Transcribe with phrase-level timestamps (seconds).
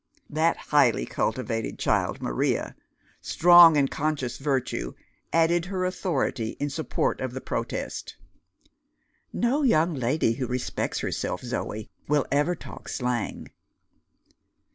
[0.41, 2.75] '"That highly cultivated child, Maria,
[3.21, 4.95] strong in conscious virtue,
[5.31, 8.15] added her authority in support of the protest.
[9.31, 13.51] "No young lady who respects herself, Zoe, will ever talk slang."